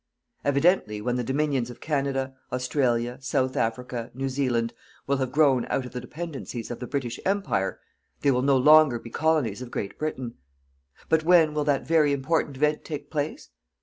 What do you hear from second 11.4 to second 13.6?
will that very important event take place?